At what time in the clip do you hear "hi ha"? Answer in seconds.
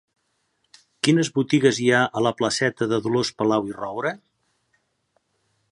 1.83-2.01